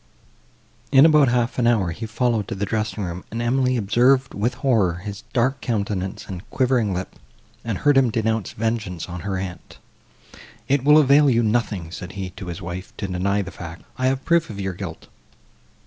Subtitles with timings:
[0.91, 4.55] In about half an hour, he followed to the dressing room; and Emily observed, with
[4.55, 7.17] horror, his dark countenance and quivering lip,
[7.63, 9.77] and heard him denounce vengeance on her aunt.
[10.67, 14.07] "It will avail you nothing," said he to his wife, "to deny the fact; I
[14.07, 15.07] have proof of your guilt.